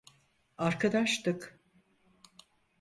Arkadaştık. 0.57 1.59